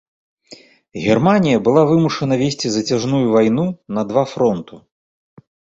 Германія 1.07 1.57
была 1.69 1.81
вымушана 1.91 2.35
весці 2.43 2.67
зацяжную 2.77 3.23
вайну 3.39 3.65
на 3.99 4.09
два 4.13 4.23
фронту. 4.37 4.75